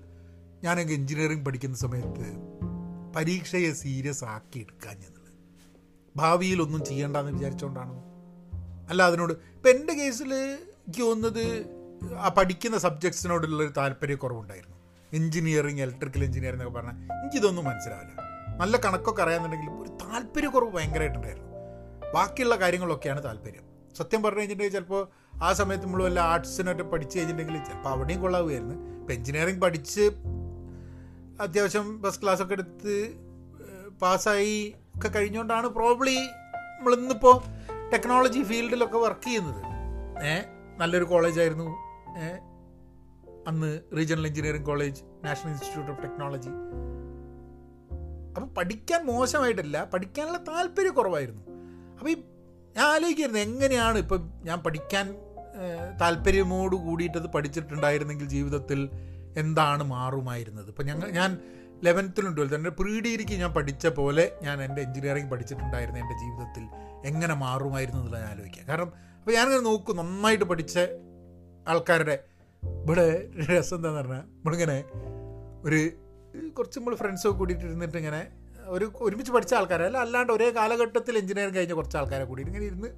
[0.64, 2.26] ഞാനൊക്കെ എൻജിനീയറിങ് പഠിക്കുന്ന സമയത്ത്
[3.16, 5.23] പരീക്ഷയെ സീരിയസ് ആക്കി എടുക്കാൻ എന്നുള്ളത്
[6.16, 7.96] ഭാവിയിലൊന്നും ചെയ്യേണ്ടെന്ന് വിചാരിച്ചുകൊണ്ടാണോ
[8.90, 11.66] അല്ല അതിനോട് ഇപ്പം എന്റെ കേസിൽ എനിക്ക് തോന്നുന്നത്
[12.20, 14.78] ആ പഠിക്കുന്ന സബ്ജക്ട്സിനോടുള്ളൊരു താല്പര്യക്കുറവുണ്ടായിരുന്നു
[15.14, 18.14] എഞ്ചിനീയറിങ് ഇലക്ട്രിക്കൽ എഞ്ചിനീയറിംഗ് എന്നൊക്കെ പറഞ്ഞാൽ എനിക്കിതൊന്നും മനസ്സിലാവില്ല.
[18.58, 21.50] നല്ല കണക്കൊക്കെ അറിയാമെന്നുണ്ടെങ്കിലും ഒരു താല്പര്യക്കുറവ് ഭയങ്കരമായിട്ടുണ്ടായിരുന്നു
[22.14, 23.64] ബാക്കിയുള്ള കാര്യങ്ങളൊക്കെയാണ് താല്പര്യം.
[23.98, 25.08] സത്യം പറഞ്ഞു കഴിഞ്ഞിട്ടുണ്ടെങ്കിൽ ചിലപ്പോൾ
[25.44, 30.02] ആ സമയത്ത് നമ്മൾ വല്ല ആർട്സിനൊക്കെ പഠിച്ച് കഴിഞ്ഞിട്ടുണ്ടെങ്കിൽ ചിലപ്പോൾ അവിടെയും കൊള്ളാവുമായിരുന്നു ഇപ്പം എഞ്ചിനീയറിംഗ് പഠിച്ച്
[31.42, 33.16] അത്യാവശ്യം ഫസ്റ്റ് ക്ലാസ്സൊക്കെ എടുത്ത്
[34.02, 36.16] പാസ്സായി ഒക്കെ കഴിഞ്ഞുകൊണ്ടാണ് പ്രോബ്ലി
[36.78, 37.42] നമ്മളിന്നിപ്പോൾ
[37.94, 39.64] ടെക്നോളജി ഫീൽഡിലൊക്കെ വർക്ക് ചെയ്യുന്നത്.
[40.26, 40.42] ഏ?
[40.78, 41.64] നല്ലൊരു കോളേജായിരുന്നു
[42.18, 42.28] ഏ?
[43.48, 46.50] അന്ന് regional engineering college national institute of technology
[48.36, 51.42] അപ്പം പഠിക്കാൻ മോശമായിട്ടല്ല പഠിക്കാനുള്ള താല്പര്യം കുറവായിരുന്നു.
[52.00, 52.14] അപ്പോൾ ഈ
[52.78, 55.16] ഞാൻ ആലോചിക്കായിരുന്നു എങ്ങനെയാണ് ഇപ്പം ഞാൻ പഠിക്കാൻ
[56.02, 58.90] താല്പര്യമോട് കൂടിയിട്ടത് പഠിച്ചിട്ടുണ്ടായിരുന്നെങ്കിൽ ജീവിതത്തിൽ
[59.38, 60.68] എന്താണ് മാറുമായിരുന്നത്?
[60.68, 61.38] ഇപ്പം ഞങ്ങൾ ഞാൻ
[61.84, 66.64] ലെവൻത്തിലും ട്വൽത്ത് എന്റെ പ്രീ ഡിഗ്രിക്ക് ഞാൻ പഠിച്ച പോലെ ഞാൻ എന്റെ എഞ്ചിനീയറിംഗ് പഠിച്ചിട്ടുണ്ടായിരുന്നു എന്റെ ജീവിതത്തിൽ.
[67.06, 70.76] എങ്ങനെ മാറുമായിരുന്നു എന്നുള്ളത് ഞാൻ ആലോചിക്കുക കാരണം അപ്പോൾ ഞാനിങ്ങനെ നോക്കും നന്നായിട്ട് പഠിച്ച
[71.68, 72.16] ആൾക്കാരുടെ
[72.82, 73.06] ഇവിടെ
[73.50, 74.78] രസം എന്താന്ന് പറഞ്ഞാൽ നമ്മളിങ്ങനെ
[75.64, 75.80] ഒരു
[76.58, 78.22] കുറച്ച് നമ്മൾ ഫ്രണ്ട്സൊക്കെ കൂടിയിട്ട് ഇരുന്നിട്ട് ഇങ്ങനെ
[78.68, 79.86] ഒരു ഒരുമിച്ച് പഠിച്ച ആൾക്കാരെ.
[79.86, 82.90] അല്ല അല്ലാണ്ട് ഒരേ കാലഘട്ടത്തിൽ എഞ്ചിനീയറിംഗ് കഴിഞ്ഞ കുറച്ച് ആൾക്കാരെ കൂടി ഇങ്ങനെ ഇരുന്ന്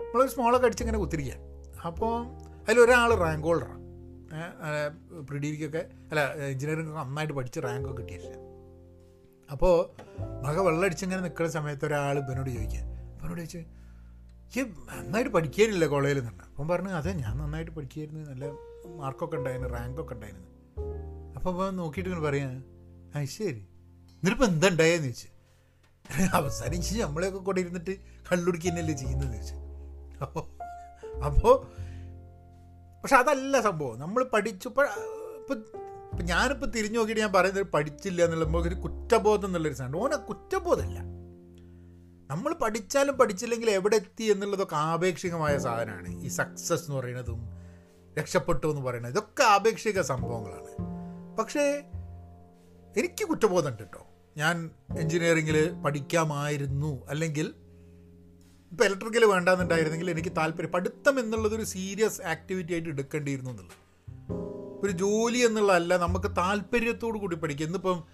[0.00, 1.38] നമ്മളൊരു സ്മോളൊക്കെ അടിച്ച് ഇങ്ങനെ കുത്തിരിക്കുക
[1.84, 2.14] അപ്പോൾ
[2.68, 3.81] അതിലൊരാൾ റാങ്ക് ഹോൾഡറാണ്
[5.28, 6.20] പ്രീ ഡിഗ്രിക്കൊക്കെ അല്ല
[6.52, 8.36] എഞ്ചിനീയറിംഗ് നന്നായിട്ട് പഠിച്ച് റാങ്ക് റാങ്കൊക്കെ കിട്ടിയിട്ടില്ല.
[9.48, 9.74] അപ്പോൾ
[10.44, 12.82] മക വെള്ളമടിച്ചിങ്ങനെ നിൽക്കുന്ന സമയത്ത് ഒരാൾ ഇവനോട് ചോദിക്കുക
[13.16, 13.62] ഇവനോട് ചോദിച്ചു
[14.56, 16.20] ഈ നന്നായിട്ട് പഠിക്കാനില്ല കോളേജിൽ?
[16.20, 18.46] നിന്ന് അപ്പം പറഞ്ഞു അതെ ഞാൻ നന്നായിട്ട് പഠിക്കായിരുന്നു നല്ല
[19.00, 20.48] മാർക്കൊക്കെ ഉണ്ടായിരുന്നു റാങ്കൊക്കെ ഉണ്ടായിരുന്നു.
[21.36, 22.48] അപ്പോൾ നോക്കിയിട്ട് ഇങ്ങനെ പറയാ
[23.14, 23.62] ആ ശരി.
[24.16, 25.28] എന്നിട്ടിപ്പോൾ എന്താ ഉണ്ടായെന്ന് ചോദിച്ചു.
[26.38, 27.94] അവസാനിച്ച് നമ്മളെയൊക്കെ കൂടെ ഇരുന്നിട്ട്
[28.28, 29.56] കള്ളുടിക്കുന്നല്ലേ തന്നെയല്ലേ ചെയ്യുന്നത് ചോദിച്ചു.
[30.24, 30.44] അപ്പോൾ
[31.28, 31.54] അപ്പോൾ
[33.02, 33.98] പക്ഷെ അതല്ല സംഭവം.
[33.98, 39.96] നമ്മൾ പഠിച്ചു ഇപ്പം ഇപ്പം ഞാനിപ്പോൾ തിരിഞ്ഞു നോക്കിയിട്ട് ഞാൻ പറയുന്നത് പഠിച്ചില്ല എന്നുള്ള ഒരു കുറ്റബോധം എന്നുള്ളൊരു സാധനം.
[39.96, 40.98] ഓനെ കുറ്റബോധമല്ല
[42.30, 46.24] നമ്മൾ പഠിച്ചാലും പഠിച്ചില്ലെങ്കിൽ എവിടെ എത്തി എന്നുള്ളതൊക്കെ ആപേക്ഷികമായ സാധനമാണ്.
[46.24, 47.48] ഈ സക്സസ് എന്ന് പറയുന്നതും
[48.18, 50.70] രക്ഷപ്പെട്ടു എന്ന് പറയുന്നത് ഇതൊക്കെ ആപേക്ഷിക സംഭവങ്ങളാണ്.
[51.36, 51.84] പക്ഷേ
[52.96, 54.06] എനിക്ക് കുറ്റബോധമുണ്ട് കേട്ടോ
[54.36, 57.06] ഞാൻ എൻജിനീയറിങ്ങിൽ പഠിക്കാമായിരുന്നു.
[57.06, 57.54] അല്ലെങ്കിൽ
[58.72, 60.72] ഇപ്പോൾ ഇലക്ട്രിക്കൽ വേണ്ടാന്നുണ്ടായിരുന്നെങ്കിൽ എനിക്ക് താല്പര്യം.
[60.72, 63.78] പഠിത്തം എന്നുള്ളതൊരു സീരിയസ് ആക്ടിവിറ്റി ആയിട്ട് എടുക്കേണ്ടിയിരുന്നു എന്നുള്ളത്.
[64.84, 67.66] ഒരു ജോലി എന്നുള്ളതല്ല നമുക്ക് താല്പര്യത്തോടു കൂടി പഠിക്കുക.
[67.66, 68.04] ഇന്നിപ്പം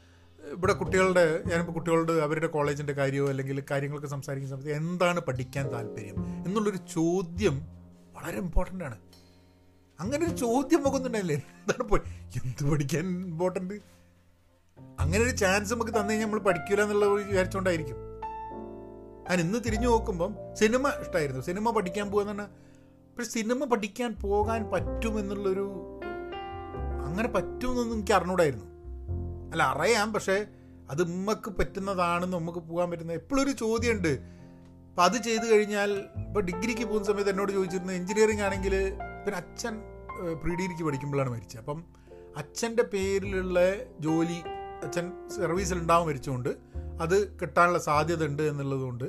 [0.52, 6.76] ഇവിടെ കുട്ടികളുടെ ഞാനിപ്പോൾ കുട്ടികളുടെ അവരുടെ കോളേജിന്റെ കാര്യമോ അല്ലെങ്കിൽ കാര്യങ്ങളൊക്കെ സംസാരിക്കുന്ന സമയത്ത് എന്താണ് പഠിക്കാൻ താല്പര്യം എന്നുള്ളൊരു
[6.76, 7.66] ചോദ്യം
[8.12, 8.98] വളരെ ഇമ്പോർട്ടന്റ് ആണ്.
[10.00, 11.34] അങ്ങനെ ഒരു ചോദ്യം മുഖത്തുണ്ടായില്ലേ?
[11.34, 12.02] എന്താണ്
[12.36, 13.74] എന്ത് പഠിക്കാൻ ഇമ്പോർട്ടന്റ്
[15.00, 18.07] അങ്ങനെ ഒരു ചാൻസ് നമുക്ക് തന്നു കഴിഞ്ഞാൽ നമ്മൾ പഠിക്കില്ല എന്നുള്ളത് വിചാരിച്ചുകൊണ്ടായിരിക്കും
[19.28, 22.44] ഞാൻ ഇന്ന് തിരിഞ്ഞു നോക്കുമ്പം സിനിമ ഇഷ്ടമായിരുന്നു സിനിമ പഠിക്കാൻ പോകുന്ന
[23.16, 25.66] പക്ഷെ സിനിമ പഠിക്കാൻ പോകാൻ പറ്റുമെന്നുള്ളൊരു
[27.06, 28.64] അങ്ങനെ പറ്റുമെന്നൊന്നും എനിക്ക് അറിഞ്ഞൂടായിരുന്നു.
[29.52, 30.46] അല്ല അറിയാം പക്ഷേ
[30.90, 34.38] അത് ഉമ്മക്ക് പറ്റുന്നതാണെന്ന് നമുക്ക് പോകാൻ പറ്റുന്ന എപ്പോഴും ഒരു ചോദ്യമുണ്ട്.
[34.88, 38.74] അപ്പം അത് ചെയ്ത് കഴിഞ്ഞാൽ ഇപ്പോൾ ഡിഗ്രിക്ക് പോകുന്ന സമയത്ത് എന്നോട് ചോദിച്ചിരുന്നത് എഞ്ചിനീയറിംഗ് ആണെങ്കിൽ
[39.24, 39.80] പിന്നെ അച്ഛൻ
[40.42, 41.58] പ്രീ ഡിഗ്രിക്ക് പഠിക്കുമ്പോഴാണ് മരിച്ചത്.
[41.58, 41.84] അപ്പം
[42.36, 43.60] അച്ഛന്റെ പേരിലുള്ള
[44.00, 44.40] ജോലി
[44.84, 46.50] അച്ഛൻ സർവീസിൽ ഉണ്ടാവും മരിച്ചുകൊണ്ട്
[47.00, 49.04] അത് കിട്ടാനുള്ള സാധ്യത ഉണ്ട് എന്നുള്ളതുകൊണ്ട്.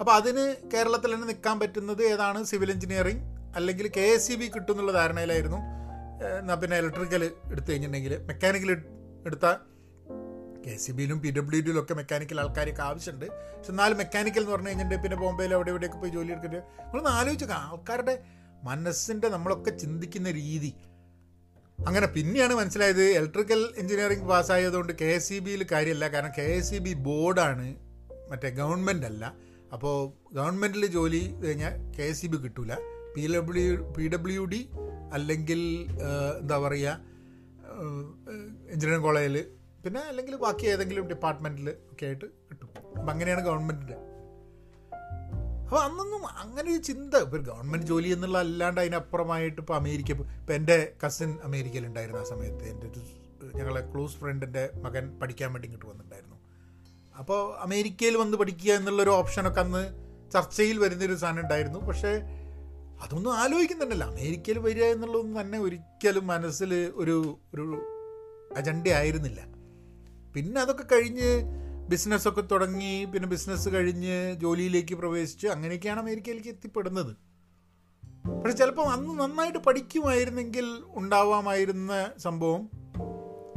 [0.00, 2.44] അപ്പോൾ അതിന് കേരളത്തിൽ തന്നെ നിൽക്കാൻ പറ്റുന്നത് ഏതാണ്?
[2.44, 3.22] സിവിൽ എഞ്ചിനീയറിംഗ്
[3.56, 5.56] അല്ലെങ്കിൽ കെ എസ് സി ബി കിട്ടും എന്നുള്ള ധാരണയിലായിരുന്നു.
[6.38, 8.70] എന്നാൽ പിന്നെ ഇലക്ട്രിക്കൽ എടുത്തു കഴിഞ്ഞിട്ടുണ്ടെങ്കിൽ മെക്കാനിക്കൽ
[9.26, 9.46] എടുത്ത
[10.66, 13.26] കെ സി ബിയിലും പി ഡബ്ല്യു ഡിയിലും ഒക്കെ മെക്കാനിക്കൽ ആൾക്കാരൊക്കെ ആവശ്യമുണ്ട്.
[13.26, 17.46] പക്ഷെ എന്നാലും മെക്കാനിക്കൽ എന്ന് പറഞ്ഞു കഴിഞ്ഞിട്ട് പിന്നെ ബോംബെയിൽ അവിടെ ഇവിടെയൊക്കെ പോയി ജോലി എടുക്കുന്നത് നമ്മളൊന്ന് ആലോചിച്ചു
[17.52, 18.22] ആൾക്കാരുടെ
[18.62, 20.74] മനസ്സിന്റെ നമ്മളൊക്കെ ചിന്തിക്കുന്ന രീതി
[21.88, 26.78] അങ്ങനെ പിന്നെയാണ് മനസ്സിലായത് ഇലക്ട്രിക്കൽ എഞ്ചിനീയറിംഗ് പാസ്സായതുകൊണ്ട് കെ എസ് സി ബിയിൽ കാര്യമല്ല കാരണം കെ എസ് സി
[26.86, 27.66] ബി ബോർഡാണ്
[28.30, 29.24] മറ്റേ ഗവൺമെന്റ് അല്ല.
[29.74, 29.94] അപ്പോൾ
[30.38, 32.72] ഗവൺമെന്റിൽ ജോലി കഴിഞ്ഞാൽ കെ എസ് സി ബി കിട്ടൂല.
[33.14, 34.60] P W P W D
[35.16, 35.60] അല്ലെങ്കിൽ
[36.40, 36.98] എന്താ പറയുക
[38.72, 39.36] എഞ്ചിനീയറിംഗ് കോളേജിൽ
[39.84, 42.70] പിന്നെ അല്ലെങ്കിൽ ബാക്കി ഏതെങ്കിലും ഡിപ്പാർട്ട്മെന്റിൽ ഒക്കെ ആയിട്ട് കിട്ടും.
[42.96, 43.96] അപ്പം അങ്ങനെയാണ് ഗവൺമെന്റിന്റെ
[45.70, 47.14] അപ്പോൾ അന്നൊന്നും അങ്ങനെ ഒരു ചിന്ത.
[47.14, 52.64] ഇപ്പോൾ ഗവൺമെന്റ് ജോലി എന്നുള്ള അല്ലാണ്ട് അതിനപ്പുറമായിട്ട് ഇപ്പോൾ അമേരിക്ക ഇപ്പോൾ എന്റെ കസിൻ അമേരിക്കയിലുണ്ടായിരുന്നു ആ സമയത്ത്.
[52.64, 53.02] എന്റെ ഒരു
[53.58, 56.36] ഞങ്ങളെ ക്ലോസ് ഫ്രണ്ടിന്റെ മകൻ പഠിക്കാൻ വേണ്ടി ഇങ്ങോട്ട് വന്നിട്ടുണ്ടായിരുന്നു.
[57.18, 59.82] അപ്പോൾ അമേരിക്കയിൽ വന്ന് പഠിക്കുക എന്നുള്ളൊരു ഓപ്ഷനൊക്കെ അന്ന്
[60.30, 61.78] ചർച്ചയിൽ വരുന്നൊരു സാധനം ഉണ്ടായിരുന്നു.
[61.78, 62.12] പക്ഷേ
[63.02, 64.06] അതൊന്നും ആലോചിക്കുന്നുണ്ടല്ലോ.
[64.06, 67.82] അമേരിക്കയിൽ വരിക എന്നുള്ളതൊന്നും തന്നെ ഒരിക്കലും മനസ്സിൽ ഒരു ഒരു
[68.56, 69.40] അജണ്ട ആയിരുന്നില്ല.
[70.34, 71.30] പിന്നെ അതൊക്കെ കഴിഞ്ഞ്
[71.90, 77.16] ബിസിനസ്സൊക്കെ തുടങ്ങി പിന്നെ ബിസിനസ് കഴിഞ്ഞ് ജോലിയിലേക്ക് പ്രവേശിച്ച് അങ്ങനെയൊക്കെയാണ് അമേരിക്കയിലേക്ക് എത്തിപ്പെടുന്നത്.
[78.42, 82.70] പക്ഷെ ചിലപ്പോൾ അന്ന് നന്നായിട്ട് പഠിക്കുമായിരുന്നെങ്കിൽ ഉണ്ടാവാമായിരുന്ന സംഭവം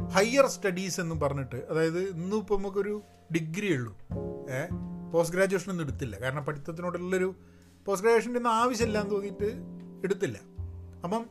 [0.08, 3.02] ഹയർ സ്റ്റഡീസ് എന്ന് പറഞ്ഞിട്ട് അതായത് ഇന്നും ഇപ്പോൾ നമുക്കൊരു
[3.34, 3.98] ഡിഗ്രി ഉള്ളൂ.
[5.12, 6.20] പോസ്റ്റ് ഗ്രാജുവേഷൻ ഒന്നും എടുത്തില്ല.
[6.20, 7.34] കാരണം പഠിത്തത്തിനോടുള്ളൊരു
[7.86, 9.52] പോസ്റ്റ് ഗ്രാജുവേഷന്റെ ഒന്നും ആവശ്യമില്ല എന്ന് തോന്നിയിട്ട്
[10.04, 10.38] എടുത്തില്ല.
[11.04, 11.26] അപ്പം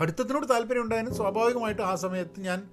[0.00, 2.70] പഠിത്തത്തിനോട് താല്പര്യം ഉണ്ടായാലും സ്വാഭാവികമായിട്ടും ആ സമയത്ത് ഞാൻ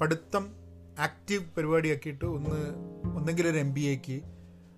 [0.00, 0.57] പഠിത്തം
[0.98, 2.74] ആക്റ്റീവ് പരിപാടിയൊക്കെ ഇട്ട് ഒന്ന്
[3.16, 4.20] ഒന്നെങ്കിൽ ഒരു എം ബി എക്ക്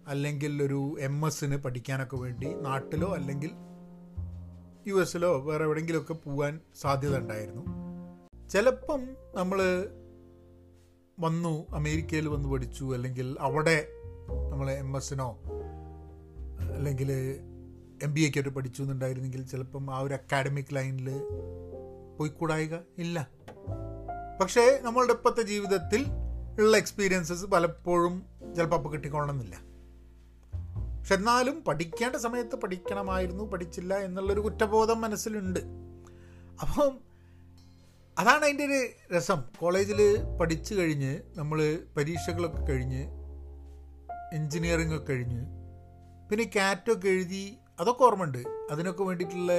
[0.06, 3.50] അല്ലെങ്കിൽ ഒരു എം എസിന് പഠിക്കാനൊക്കെ വേണ്ടി നാട്ടിലോ അല്ലെങ്കിൽ
[4.86, 7.62] യു എസിലോ വേറെ എവിടെയെങ്കിലുമൊക്കെ പോകാൻ സാധ്യത ഉണ്ടായിരുന്നു.
[8.48, 9.00] ചിലപ്പം
[9.34, 9.62] നമ്മൾ
[11.20, 13.86] വന്നു അമേരിക്കയിൽ വന്ന് പഠിച്ചു അല്ലെങ്കിൽ അവിടെ
[14.50, 15.38] നമ്മൾ എം എസിനോ
[16.74, 17.12] അല്ലെങ്കിൽ
[18.02, 21.10] എം ബി എക്കായിട്ട് പഠിച്ചു എന്നുണ്ടായിരുന്നെങ്കിൽ ചിലപ്പം ആ ഒരു അക്കാഡമിക് ലൈനിൽ
[22.18, 22.74] പോയിക്കൂടായിക?
[22.98, 23.28] ഇല്ല.
[24.40, 26.06] പക്ഷേ നമ്മളുടെ ഇപ്പോഴത്തെ ജീവിതത്തിൽ
[26.58, 28.22] ഉള്ള എക്സ്പീരിയൻസസ് പലപ്പോഴും
[28.56, 29.56] ചിലപ്പോൾ അപ്പോൾ കിട്ടിക്കൊള്ളണമെന്നില്ല.
[30.98, 35.60] പക്ഷെ എന്നാലും പഠിക്കേണ്ട സമയത്ത് പഠിക്കണമായിരുന്നു പഠിച്ചില്ല എന്നുള്ളൊരു കുറ്റബോധം മനസ്സിലുണ്ട്.
[36.60, 36.98] അപ്പം
[38.18, 39.42] അതാണ് അതിന്റെ ഒരു രസം.
[39.58, 43.08] കോളേജിൽ പഠിച്ചു കഴിഞ്ഞ് നമ്മൾ പരീക്ഷകളൊക്കെ കഴിഞ്ഞ്
[44.32, 45.46] എൻജിനീയറിംഗ് ഒക്കെ കഴിഞ്ഞ്
[46.30, 48.38] പിന്നെ കാറ്റൊക്കെ എഴുതി അതൊക്കെ ഓർമ്മയുണ്ട്.
[48.70, 49.52] അതിനൊക്കെ വേണ്ടിയിട്ടുള്ള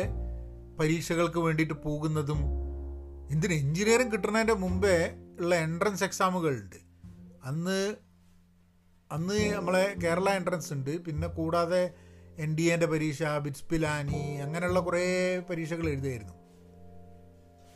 [0.80, 2.61] പരീക്ഷകൾക്ക് വേണ്ടിയിട്ട് പോകുന്നതും
[3.32, 4.96] എന്തിന് എഞ്ചിനീയറിങ് കിട്ടുന്നതിന്റെ മുമ്പേ
[5.40, 6.80] ഉള്ള എൻട്രൻസ് എക്സാമുകളുണ്ട്
[7.44, 7.96] അന്ന്
[9.12, 11.00] അന്ന് നമ്മളെ കേരള എൻട്രൻസ് ഉണ്ട്.
[11.00, 11.94] പിന്നെ കൂടാതെ
[12.38, 15.04] എൻ ഡി എന്റെ പരീക്ഷ ബിറ്റ്സ് പിലാനി അങ്ങനെയുള്ള കുറേ
[15.50, 16.34] പരീക്ഷകൾ എഴുതിയായിരുന്നു.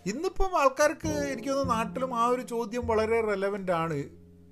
[0.05, 4.03] ഇന്നിപ്പം ആൾക്കാർക്ക് എനിക്ക് തോന്നുന്നു നാട്ടിലും ആ ഒരു ചോദ്യം വളരെ റെലവന്റ് ആണ്.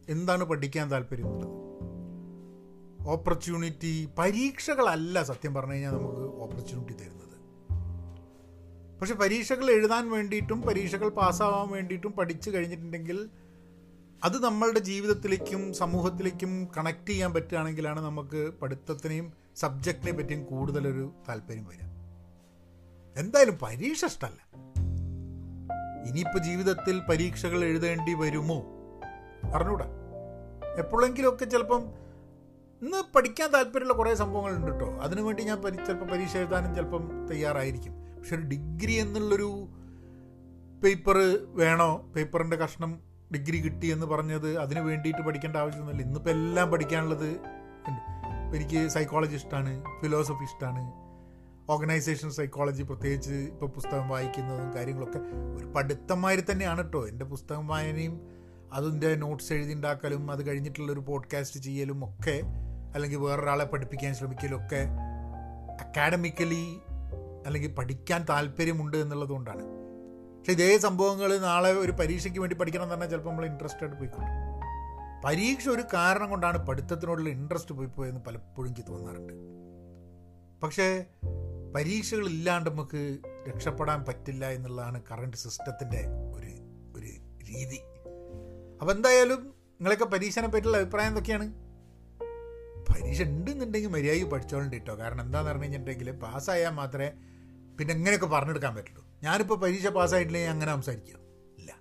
[0.10, 1.50] എന്താണ് പഠിക്കാൻ താല്പര്യമുള്ളത്
[3.08, 7.23] ഓപ്പർച്യൂണിറ്റി പരീക്ഷകളല്ല സത്യം പറഞ്ഞു കഴിഞ്ഞാൽ നമുക്ക് ഓപ്പർച്യൂണിറ്റി തരുന്നത്.
[9.04, 13.30] പക്ഷെ പരീക്ഷകൾ എഴുതാൻ വേണ്ടിയിട്ടും പരീക്ഷകൾ പാസ്സാവാൻ വേണ്ടിയിട്ടും പഠിച്ചു കഴിഞ്ഞിട്ടുണ്ടെങ്കിൽ
[14.24, 21.84] അത് നമ്മളുടെ ജീവിതത്തിലേക്കും സമൂഹത്തിലേക്കും കണക്ട് ചെയ്യാൻ പറ്റുകയാണെങ്കിലാണ് നമുക്ക് പഠിത്തത്തിനെയും സബ്ജക്റ്റിനെ പറ്റിയും കൂടുതലൊരു താല്പര്യം വരിക.
[23.20, 24.48] എന്തായാലും പരീക്ഷ ഇഷ്ടമല്ല.
[26.10, 28.64] ഇനിയിപ്പോൾ ജീവിതത്തിൽ പരീക്ഷകൾ എഴുതേണ്ടി വരുമോ?
[29.56, 29.86] അറിഞ്ഞൂടാ.
[30.78, 31.82] എപ്പോഴെങ്കിലുമൊക്കെ ചിലപ്പം
[32.82, 34.88] ഇന്ന് പഠിക്കാൻ താല്പര്യമുള്ള കുറേ സംഭവങ്ങളുണ്ട് കേട്ടോ.
[34.88, 38.03] അതിനുവേണ്ടി ഞാൻ ചിലപ്പോൾ പരീക്ഷ എഴുതാനും ചിലപ്പം തയ്യാറായിരിക്കും.
[38.24, 39.68] പക്ഷെ ഒരു ഡിഗ്രി എന്നുള്ളൊരു
[40.84, 41.98] പേപ്പർ വേണോ?
[42.16, 43.00] പേപ്പറിന്റെ കഷ്ണം
[43.34, 46.04] ഡിഗ്രി കിട്ടി എന്ന് പറഞ്ഞത് അതിന് വേണ്ടിയിട്ട് പഠിക്കേണ്ട ആവശ്യമൊന്നുമില്ല.
[46.04, 47.30] ഇന്നിപ്പോൾ എല്ലാം പഠിക്കാനുള്ളത്
[47.88, 48.02] ഉണ്ട്
[48.58, 50.84] എനിക്ക് സൈക്കോളജി ഇഷ്ടമാണ് ഫിലോസഫി ഇഷ്ടമാണ്
[51.72, 55.20] ഓർഗനൈസേഷൻ സൈക്കോളജി പ്രത്യേകിച്ച് ഇപ്പോൾ പുസ്തകം വായിക്കുന്നതും കാര്യങ്ങളൊക്കെ
[55.58, 58.16] ഒരു പഠിത്തമാതിരി തന്നെയാണ് കേട്ടോ എന്റെ പുസ്തകം വായനയും
[58.74, 62.42] അതിന്റെ നോട്ട്സ് എഴുതി ഉണ്ടാക്കലും അത് കഴിഞ്ഞിട്ടുള്ളൊരു പോഡ്കാസ്റ്റ് ചെയ്യലും ഒക്കെ
[62.94, 64.82] അല്ലെങ്കിൽ വേറൊരാളെ പഠിപ്പിക്കാൻ ശ്രമിക്കലും ഒക്കെ
[65.80, 66.80] അക്കാഡമിക്കലി
[67.46, 69.64] അല്ലെങ്കിൽ പഠിക്കാൻ താല്പര്യമുണ്ട് എന്നുള്ളതുകൊണ്ടാണ്.
[70.38, 74.54] പക്ഷേ ഇതേ സംഭവങ്ങൾ നാളെ ഒരു പരീക്ഷയ്ക്ക് വേണ്ടി പഠിക്കണം എന്ന് പറഞ്ഞാൽ ചിലപ്പോൾ നമ്മൾ ഇൻട്രസ്റ്റഡ് പോയിക്കൊണ്ട്
[75.26, 79.34] പരീക്ഷ ഒരു കാരണം കൊണ്ടാണ് പഠിത്തത്തിനോടുള്ള ഇൻട്രസ്റ്റ് പോയി പോയെന്ന് പലപ്പോഴും എനിക്ക് തോന്നാറുണ്ട്.
[80.64, 81.06] പക്ഷേ
[81.76, 86.02] പരീക്ഷകളില്ലാണ്ട് നമുക്ക് രക്ഷപ്പെടാൻ പറ്റില്ല എന്നുള്ളതാണ് കറണ്ട് സിസ്റ്റത്തിന്റെ
[86.34, 86.52] ഒരു
[86.98, 87.08] ഒരു
[87.44, 87.80] രീതി.
[88.82, 91.54] അപ്പോൾ എന്തായാലും നിങ്ങളൊക്കെ പരീക്ഷനെ പറ്റിയുള്ള അഭിപ്രായം എന്തൊക്കെയാണ്?
[92.92, 97.12] പരീക്ഷ ഉണ്ടെന്നുണ്ടെങ്കിൽ മര്യാദ പഠിച്ചോളുണ്ട് കേട്ടോ കാരണം എന്താണെന്ന് പറഞ്ഞു കഴിഞ്ഞിട്ടുണ്ടെങ്കിൽ പാസ്സായാൽ മാത്രമേ
[97.80, 99.06] പിന്നെ എങ്ങനെയൊക്കെ പറഞ്ഞെടുക്കാൻ പറ്റുള്ളൂ.
[99.24, 101.20] ഞാനിപ്പോൾ പരീക്ഷ പാസ്സായിട്ടില്ലെങ്കിൽ അങ്ങനെ സംസാരിക്കുക
[101.58, 101.72] ഇല്ല.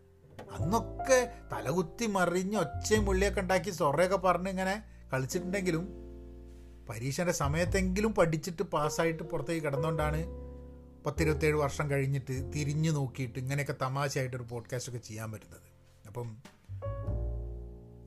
[0.52, 4.83] അന്നൊക്കെ തലകുത്തി മറിഞ്ഞ് ഒച്ചയും പുള്ളിയൊക്കെ ഉണ്ടാക്കി സൊറയൊക്കെ പറഞ്ഞ് ഇങ്ങനെ
[5.14, 5.88] കളിച്ചിട്ടുണ്ടെങ്കിലും
[6.88, 10.24] പരീക്ഷന്റെ സമയത്തെങ്കിലും പഠിച്ചിട്ട് പാസ്സായിട്ട് പുറത്തേക്ക് കിടന്നുകൊണ്ടാണ്
[11.07, 13.72] പത്തിരുപത്തേഴ് വർഷം കഴിഞ്ഞിട്ട് തിരിഞ്ഞു നോക്കിയിട്ട് ഇങ്ങനെയൊക്കെ
[14.42, 15.61] പോഡ്കാസ്റ്റ് ഒക്കെ ചെയ്യാൻ പറ്റുന്നത്.
[16.07, 16.37] അപ്പം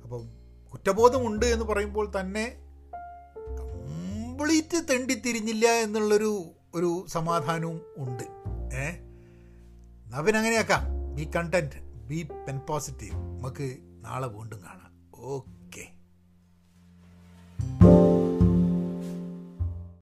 [0.04, 0.30] അപ്പം
[0.74, 2.58] കുറ്റബോധമുണ്ട് എന്ന് പറയുമ്പോൾ തന്നെ
[3.60, 8.24] കംപ്ലീറ്റ് തെണ്ടിത്തിരിഞ്ഞില്ല എന്നുള്ളൊരു ഒരു സമാധാനവും ഉണ്ട്.
[8.76, 8.90] ഏ?
[10.06, 10.84] എന്നാ പിന്നെ അങ്ങനെയാക്കാം.
[11.16, 15.12] Be content be pen positive നമുക്ക് നാളെ വീണ്ടും കാണാം.
[15.16, 15.55] ഓക്കെ